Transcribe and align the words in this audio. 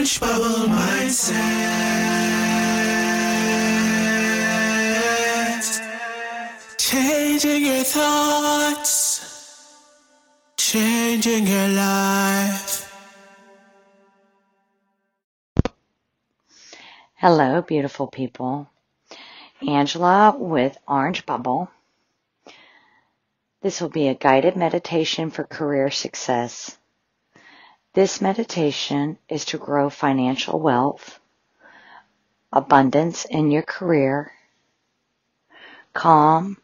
Orange 0.00 0.20
Bubble 0.20 0.66
Mindset. 0.72 1.36
Changing 6.78 7.66
your 7.66 7.84
thoughts, 7.84 9.76
changing 10.56 11.46
your 11.46 11.68
life. 11.68 12.90
Hello, 17.16 17.60
beautiful 17.60 18.06
people. 18.06 18.70
Angela 19.68 20.34
with 20.34 20.78
Orange 20.88 21.26
Bubble. 21.26 21.70
This 23.60 23.82
will 23.82 23.90
be 23.90 24.08
a 24.08 24.14
guided 24.14 24.56
meditation 24.56 25.28
for 25.30 25.44
career 25.44 25.90
success. 25.90 26.78
This 27.92 28.20
meditation 28.20 29.18
is 29.28 29.44
to 29.46 29.58
grow 29.58 29.90
financial 29.90 30.60
wealth, 30.60 31.18
abundance 32.52 33.24
in 33.24 33.50
your 33.50 33.62
career, 33.62 34.30
calm 35.92 36.58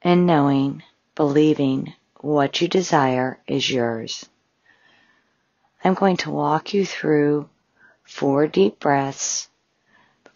and 0.00 0.26
knowing, 0.26 0.84
believing 1.16 1.94
what 2.20 2.60
you 2.60 2.68
desire 2.68 3.40
is 3.48 3.68
yours. 3.68 4.28
I'm 5.82 5.94
going 5.94 6.18
to 6.18 6.30
walk 6.30 6.74
you 6.74 6.86
through 6.86 7.48
four 8.04 8.46
deep 8.46 8.78
breaths 8.78 9.48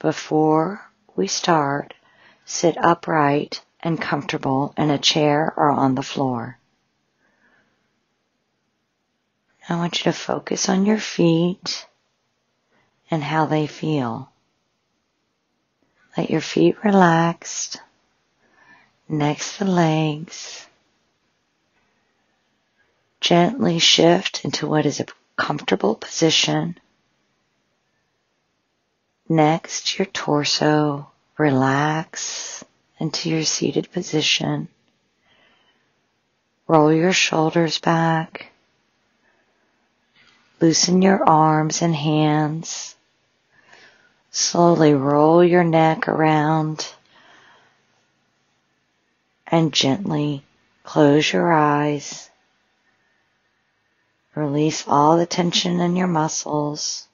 before 0.00 0.91
we 1.15 1.28
start. 1.28 1.95
Sit 2.45 2.77
upright 2.78 3.62
and 3.78 4.03
comfortable 4.03 4.75
in 4.77 4.91
a 4.91 4.98
chair 4.98 5.55
or 5.56 5.70
on 5.70 5.95
the 5.95 6.03
floor. 6.03 6.59
I 9.69 9.77
want 9.77 9.98
you 9.98 10.12
to 10.12 10.19
focus 10.19 10.69
on 10.69 10.84
your 10.84 10.98
feet 10.98 11.87
and 13.11 13.25
how 13.25 13.47
they 13.47 13.67
feel. 13.67 14.31
Let 16.17 16.31
your 16.31 16.43
feet 16.43 16.84
relaxed 16.84 17.81
next 19.09 19.59
the 19.59 19.65
legs. 19.65 20.67
Gently 23.21 23.79
shift 23.79 24.45
into 24.45 24.67
what 24.67 24.84
is 24.87 25.01
a 25.01 25.06
comfortable 25.37 25.95
position. 25.95 26.78
Next, 29.28 29.99
your 29.99 30.06
torso 30.06 31.11
relax 31.39 32.62
into 32.99 33.31
your 33.31 33.45
seated 33.45 33.91
position. 33.91 34.69
Roll 36.69 36.93
your 36.93 37.12
shoulders 37.12 37.78
back. 37.78 38.53
Loosen 40.65 41.03
your 41.03 41.23
arms 41.29 41.83
and 41.83 41.95
hands. 41.95 42.97
Slowly 44.31 44.95
roll 44.95 45.45
your 45.45 45.62
neck 45.62 46.09
around 46.09 46.91
and 49.47 49.75
gently 49.75 50.43
close 50.83 51.31
your 51.31 51.53
eyes. 51.53 52.31
Release 54.34 54.89
all 54.89 55.19
the 55.19 55.27
tension 55.27 55.81
in 55.81 55.97
your 55.97 56.06
muscles. 56.06 57.09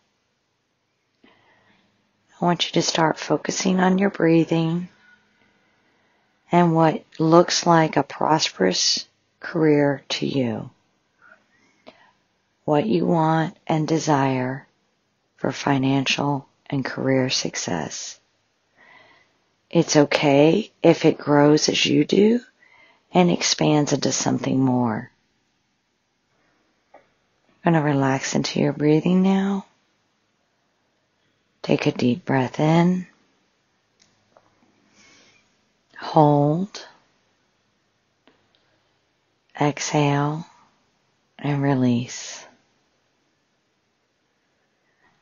I 1.24 2.44
want 2.44 2.66
you 2.66 2.72
to 2.74 2.82
start 2.82 3.18
focusing 3.18 3.80
on 3.80 3.98
your 3.98 4.10
breathing 4.10 4.88
and 6.52 6.72
what 6.72 7.02
looks 7.18 7.66
like 7.66 7.96
a 7.96 8.04
prosperous 8.04 9.08
career 9.40 10.04
to 10.10 10.24
you. 10.24 10.70
What 12.64 12.86
you 12.86 13.06
want 13.06 13.56
and 13.66 13.88
desire 13.88 14.66
for 15.36 15.52
financial 15.52 16.46
and 16.66 16.84
career 16.84 17.30
success. 17.30 18.20
It's 19.70 19.96
okay 19.96 20.70
if 20.82 21.04
it 21.04 21.18
grows 21.18 21.68
as 21.68 21.84
you 21.86 22.04
do 22.04 22.40
and 23.12 23.30
expands 23.30 23.92
into 23.92 24.12
something 24.12 24.58
more. 24.58 25.10
I'm 27.64 27.72
going 27.72 27.82
to 27.82 27.88
relax 27.88 28.34
into 28.34 28.60
your 28.60 28.72
breathing 28.72 29.22
now. 29.22 29.66
Take 31.62 31.86
a 31.86 31.92
deep 31.92 32.24
breath 32.24 32.58
in 32.58 33.06
hold, 36.00 36.86
exhale, 39.60 40.46
and 41.38 41.62
release. 41.62 42.44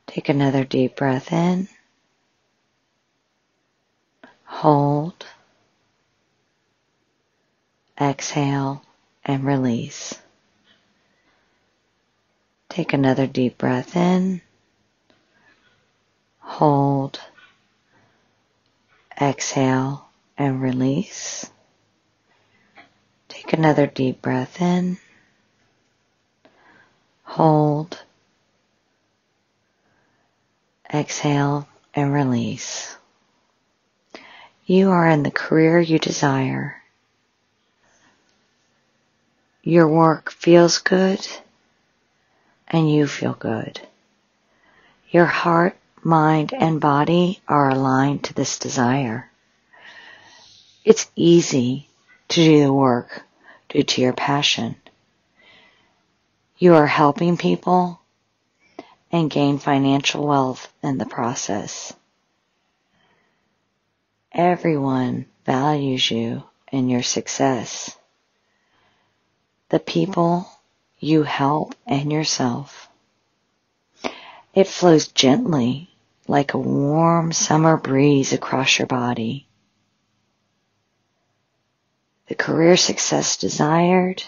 Take 0.09 0.27
another 0.27 0.65
deep 0.65 0.95
breath 0.95 1.31
in, 1.31 1.67
hold, 4.43 5.27
exhale, 8.01 8.81
and 9.23 9.45
release. 9.45 10.15
Take 12.69 12.91
another 12.91 13.27
deep 13.27 13.59
breath 13.59 13.95
in, 13.95 14.41
hold, 16.39 17.19
exhale, 19.21 20.09
and 20.39 20.59
release. 20.59 21.51
Take 23.27 23.53
another 23.53 23.85
deep 23.85 24.23
breath 24.23 24.59
in. 24.59 24.97
Hold. 27.25 28.01
Exhale 30.91 31.67
and 31.93 32.11
release. 32.11 32.97
You 34.65 34.89
are 34.89 35.07
in 35.07 35.23
the 35.23 35.31
career 35.31 35.79
you 35.79 35.99
desire. 35.99 36.81
Your 39.63 39.87
work 39.87 40.31
feels 40.31 40.79
good 40.79 41.27
and 42.67 42.91
you 42.91 43.07
feel 43.07 43.33
good. 43.33 43.79
Your 45.11 45.25
heart, 45.25 45.77
mind, 46.03 46.53
and 46.53 46.79
body 46.79 47.41
are 47.47 47.69
aligned 47.69 48.23
to 48.25 48.33
this 48.33 48.57
desire. 48.57 49.29
It's 50.85 51.09
easy 51.15 51.87
to 52.29 52.43
do 52.43 52.63
the 52.63 52.73
work 52.73 53.23
due 53.69 53.83
to 53.83 54.01
your 54.01 54.13
passion. 54.13 54.75
You 56.57 56.75
are 56.75 56.87
helping 56.87 57.37
people 57.37 57.99
and 59.11 59.29
gain 59.29 59.57
financial 59.57 60.25
wealth 60.25 60.71
in 60.83 60.97
the 60.97 61.05
process. 61.05 61.93
Everyone 64.31 65.25
values 65.45 66.11
you 66.11 66.43
and 66.71 66.89
your 66.89 67.01
success. 67.01 67.97
The 69.69 69.79
people 69.79 70.49
you 70.99 71.23
help 71.23 71.75
and 71.87 72.11
yourself. 72.11 72.89
It 74.53 74.67
flows 74.67 75.07
gently 75.07 75.89
like 76.27 76.53
a 76.53 76.59
warm 76.59 77.31
summer 77.31 77.77
breeze 77.77 78.33
across 78.33 78.77
your 78.77 78.87
body. 78.87 79.47
The 82.27 82.35
career 82.35 82.77
success 82.77 83.37
desired 83.37 84.23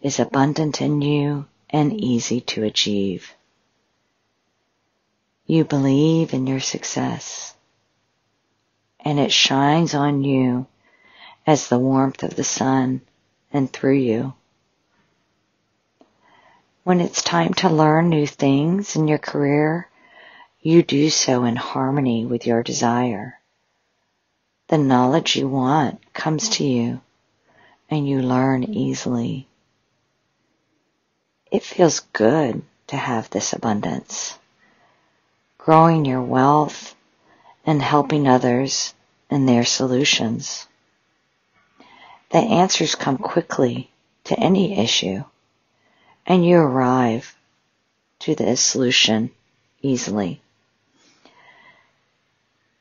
is 0.00 0.20
abundant 0.20 0.80
in 0.80 1.02
you 1.02 1.46
and 1.70 1.92
easy 1.92 2.40
to 2.42 2.62
achieve. 2.62 3.34
You 5.46 5.64
believe 5.64 6.34
in 6.34 6.46
your 6.46 6.60
success 6.60 7.54
and 9.06 9.20
it 9.20 9.32
shines 9.32 9.94
on 9.94 10.24
you 10.24 10.66
as 11.46 11.68
the 11.68 11.78
warmth 11.78 12.24
of 12.24 12.34
the 12.34 12.42
sun 12.42 13.00
and 13.52 13.72
through 13.72 13.98
you. 13.98 14.34
When 16.82 17.00
it's 17.00 17.22
time 17.22 17.54
to 17.54 17.68
learn 17.68 18.08
new 18.08 18.26
things 18.26 18.96
in 18.96 19.06
your 19.06 19.18
career, 19.18 19.88
you 20.60 20.82
do 20.82 21.08
so 21.08 21.44
in 21.44 21.54
harmony 21.54 22.26
with 22.26 22.48
your 22.48 22.64
desire. 22.64 23.38
The 24.66 24.78
knowledge 24.78 25.36
you 25.36 25.48
want 25.48 26.12
comes 26.12 26.48
to 26.56 26.64
you 26.64 27.00
and 27.88 28.08
you 28.08 28.22
learn 28.22 28.64
easily. 28.64 29.46
It 31.52 31.62
feels 31.62 32.00
good 32.00 32.62
to 32.88 32.96
have 32.96 33.30
this 33.30 33.52
abundance. 33.52 34.36
Growing 35.66 36.04
your 36.04 36.22
wealth 36.22 36.94
and 37.64 37.82
helping 37.82 38.28
others 38.28 38.94
in 39.28 39.46
their 39.46 39.64
solutions. 39.64 40.68
The 42.30 42.38
answers 42.38 42.94
come 42.94 43.18
quickly 43.18 43.90
to 44.26 44.38
any 44.38 44.78
issue 44.78 45.24
and 46.24 46.46
you 46.46 46.58
arrive 46.58 47.36
to 48.20 48.36
the 48.36 48.56
solution 48.56 49.32
easily. 49.82 50.40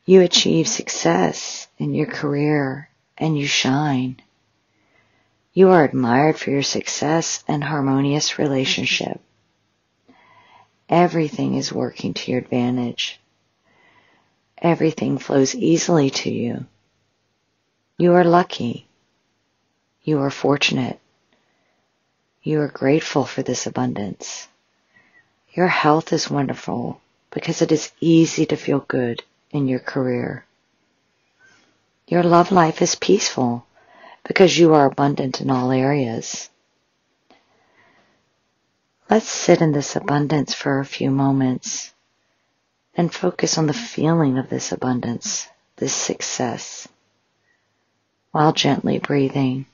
You 0.05 0.21
achieve 0.21 0.67
success 0.67 1.67
in 1.79 1.95
your 1.95 2.05
career 2.05 2.87
and 3.17 3.35
you 3.35 3.47
shine. 3.47 4.21
You 5.55 5.71
are 5.71 5.83
admired 5.83 6.37
for 6.37 6.51
your 6.51 6.61
success 6.61 7.43
and 7.47 7.63
harmonious 7.63 8.37
relationship. 8.37 9.21
Everything 10.89 11.55
is 11.55 11.73
working 11.73 12.13
to 12.13 12.31
your 12.31 12.39
advantage. 12.39 13.19
Everything 14.57 15.17
flows 15.17 15.53
easily 15.55 16.09
to 16.09 16.29
you. 16.29 16.65
You 17.97 18.13
are 18.13 18.23
lucky. 18.23 18.87
You 20.03 20.19
are 20.19 20.31
fortunate. 20.31 20.99
You 22.43 22.61
are 22.61 22.67
grateful 22.67 23.25
for 23.25 23.41
this 23.41 23.65
abundance. 23.65 24.47
Your 25.53 25.67
health 25.67 26.13
is 26.13 26.29
wonderful 26.29 27.01
because 27.31 27.61
it 27.61 27.71
is 27.71 27.91
easy 27.99 28.45
to 28.45 28.55
feel 28.55 28.79
good 28.79 29.23
in 29.51 29.67
your 29.67 29.79
career. 29.79 30.45
Your 32.07 32.23
love 32.23 32.51
life 32.51 32.81
is 32.81 32.95
peaceful 32.95 33.65
because 34.23 34.57
you 34.57 34.73
are 34.73 34.85
abundant 34.85 35.41
in 35.41 35.49
all 35.49 35.71
areas. 35.71 36.49
Let's 39.09 39.29
sit 39.29 39.61
in 39.61 39.71
this 39.71 39.95
abundance 39.95 40.53
for 40.53 40.79
a 40.79 40.85
few 40.85 41.11
moments 41.11 41.93
and 42.95 43.13
focus 43.13 43.57
on 43.57 43.67
the 43.67 43.73
feeling 43.73 44.37
of 44.37 44.49
this 44.49 44.71
abundance, 44.71 45.47
this 45.75 45.93
success, 45.93 46.87
while 48.31 48.51
gently 48.51 48.99
breathing. 48.99 49.67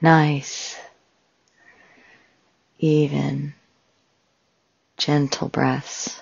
Nice, 0.00 0.76
even, 2.78 3.54
gentle 4.96 5.48
breaths 5.48 6.20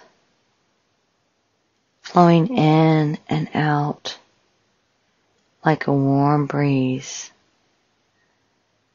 flowing 2.02 2.58
in 2.58 3.16
and 3.28 3.48
out 3.54 4.18
like 5.64 5.86
a 5.86 5.92
warm 5.92 6.46
breeze 6.46 7.30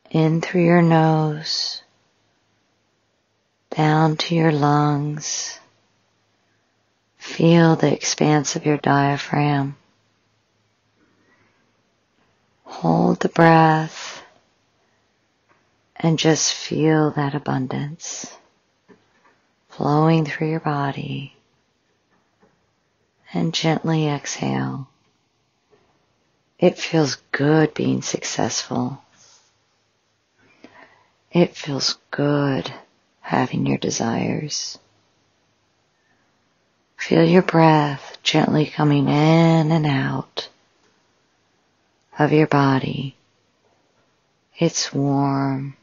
in 0.09 0.41
through 0.41 0.63
your 0.63 0.81
nose, 0.81 1.81
down 3.69 4.17
to 4.17 4.35
your 4.35 4.51
lungs. 4.51 5.59
Feel 7.17 7.75
the 7.75 7.91
expanse 7.91 8.55
of 8.55 8.65
your 8.65 8.77
diaphragm. 8.77 9.75
Hold 12.63 13.19
the 13.19 13.29
breath 13.29 14.23
and 15.95 16.19
just 16.19 16.53
feel 16.53 17.11
that 17.11 17.35
abundance 17.35 18.37
flowing 19.69 20.25
through 20.25 20.49
your 20.49 20.59
body 20.59 21.35
and 23.33 23.53
gently 23.53 24.07
exhale. 24.07 24.87
It 26.59 26.77
feels 26.77 27.17
good 27.31 27.73
being 27.73 28.01
successful. 28.01 29.01
It 31.37 31.55
feels 31.55 31.99
good 32.09 32.73
having 33.21 33.67
your 33.67 33.77
desires. 33.77 34.79
Feel 36.97 37.23
your 37.23 37.43
breath 37.43 38.17
gently 38.23 38.65
coming 38.65 39.07
in 39.07 39.71
and 39.71 39.85
out 39.85 40.49
of 42.17 42.31
your 42.31 42.47
body. 42.47 43.15
It's 44.57 44.91
warm. 44.91 45.77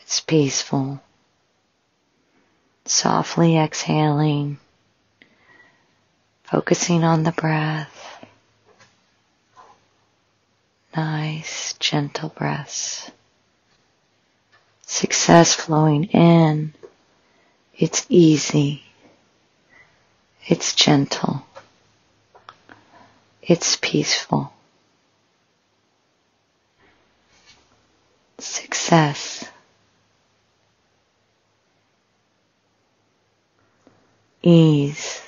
It's 0.00 0.18
peaceful. 0.18 1.00
Softly 2.86 3.56
exhaling, 3.56 4.58
focusing 6.42 7.04
on 7.04 7.22
the 7.22 7.30
breath. 7.30 8.26
Nice, 10.96 11.74
gentle 11.74 12.30
breaths 12.30 13.12
success 14.86 15.54
flowing 15.54 16.04
in. 16.04 16.74
It's 17.76 18.06
easy. 18.08 18.82
It's 20.46 20.74
gentle. 20.74 21.44
It's 23.42 23.76
peaceful. 23.76 24.52
Success. 28.38 29.44
Ease. 34.42 35.22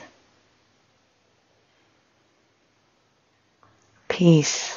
Peace. 4.08 4.75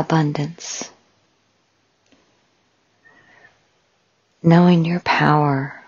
Abundance. 0.00 0.90
knowing 4.42 4.84
your 4.84 5.00
power, 5.00 5.82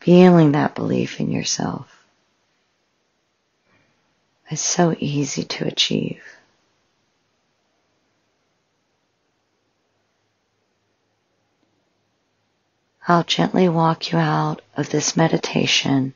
feeling 0.00 0.52
that 0.52 0.74
belief 0.74 1.20
in 1.20 1.30
yourself 1.30 2.04
is 4.50 4.60
so 4.60 4.94
easy 4.98 5.44
to 5.44 5.66
achieve. 5.66 6.22
I'll 13.06 13.24
gently 13.24 13.68
walk 13.68 14.12
you 14.12 14.18
out 14.18 14.62
of 14.76 14.90
this 14.90 15.16
meditation 15.16 16.14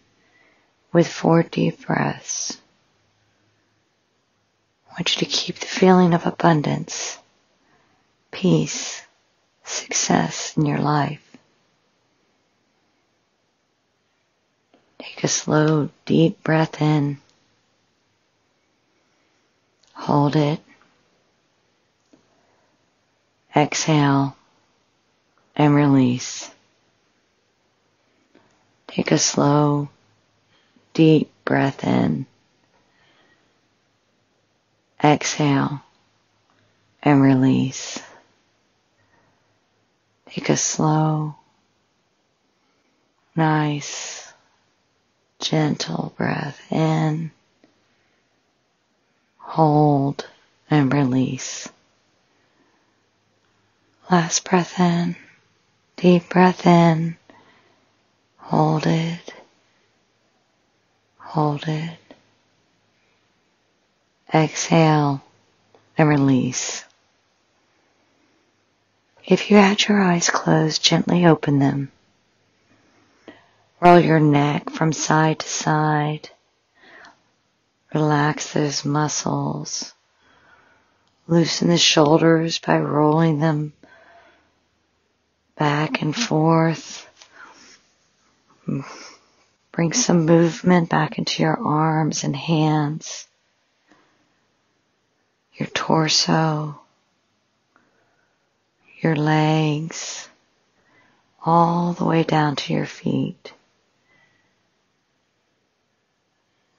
with 0.92 1.08
four 1.08 1.42
deep 1.42 1.86
breaths. 1.86 2.58
Want 4.94 5.16
you 5.16 5.26
to 5.26 5.32
keep 5.32 5.58
the 5.58 5.66
feeling 5.66 6.14
of 6.14 6.24
abundance, 6.24 7.18
peace, 8.30 9.02
success 9.64 10.56
in 10.56 10.66
your 10.66 10.78
life. 10.78 11.20
Take 15.00 15.24
a 15.24 15.28
slow, 15.28 15.90
deep 16.06 16.44
breath 16.44 16.80
in. 16.80 17.18
Hold 19.94 20.36
it. 20.36 20.60
Exhale 23.56 24.36
and 25.56 25.74
release. 25.74 26.50
Take 28.86 29.10
a 29.10 29.18
slow, 29.18 29.88
deep 30.92 31.32
breath 31.44 31.82
in. 31.82 32.26
Exhale 35.02 35.82
and 37.02 37.22
release. 37.22 38.00
Take 40.26 40.48
a 40.48 40.56
slow, 40.56 41.36
nice, 43.36 44.32
gentle 45.38 46.12
breath 46.16 46.60
in, 46.72 47.30
hold, 49.38 50.26
and 50.70 50.92
release. 50.92 51.68
Last 54.10 54.44
breath 54.48 54.80
in, 54.80 55.16
deep 55.96 56.28
breath 56.28 56.66
in, 56.66 57.16
hold 58.38 58.86
it, 58.86 59.34
hold 61.18 61.68
it. 61.68 62.03
Exhale 64.34 65.22
and 65.96 66.08
release. 66.08 66.84
If 69.24 69.50
you 69.50 69.56
had 69.56 69.86
your 69.86 70.02
eyes 70.02 70.28
closed, 70.28 70.82
gently 70.82 71.24
open 71.24 71.60
them. 71.60 71.92
Roll 73.80 74.00
your 74.00 74.20
neck 74.20 74.70
from 74.70 74.92
side 74.92 75.38
to 75.38 75.48
side. 75.48 76.30
Relax 77.94 78.52
those 78.52 78.84
muscles. 78.84 79.94
Loosen 81.28 81.68
the 81.68 81.78
shoulders 81.78 82.58
by 82.58 82.78
rolling 82.78 83.38
them 83.38 83.72
back 85.56 86.02
and 86.02 86.14
forth. 86.14 87.08
Bring 89.72 89.92
some 89.92 90.26
movement 90.26 90.90
back 90.90 91.18
into 91.18 91.42
your 91.42 91.58
arms 91.58 92.24
and 92.24 92.34
hands, 92.34 93.26
torso 95.84 96.80
your 99.02 99.14
legs, 99.14 100.30
all 101.44 101.92
the 101.92 102.06
way 102.06 102.22
down 102.22 102.56
to 102.56 102.72
your 102.72 102.86
feet. 102.86 103.52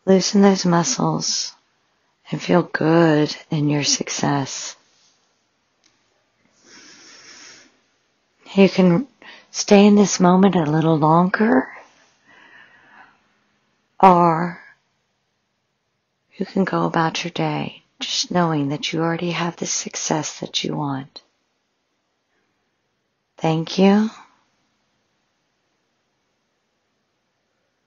Loosen 0.08 0.42
those 0.42 0.66
muscles 0.66 1.54
and 2.32 2.42
feel 2.42 2.64
good 2.64 3.36
in 3.52 3.70
your 3.70 3.84
success. 3.84 4.76
You 8.56 8.68
can 8.68 9.08
stay 9.52 9.86
in 9.86 9.94
this 9.94 10.20
moment 10.20 10.56
a 10.56 10.64
little 10.64 10.98
longer 10.98 11.68
or 14.02 14.60
you 16.38 16.46
can 16.48 16.64
go 16.64 16.86
about 16.86 17.24
your 17.24 17.30
day 17.30 17.85
Just 18.00 18.32
knowing 18.32 18.70
that 18.70 18.94
you 18.94 19.02
already 19.02 19.32
have 19.32 19.58
the 19.58 19.66
success 19.68 20.40
that 20.42 20.64
you 20.64 20.76
want. 20.76 21.24
Thank 23.38 23.78
you. 23.80 24.10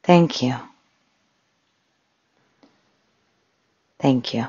Thank 0.04 0.42
you. 0.42 0.56
Thank 4.00 4.34
you. 4.34 4.48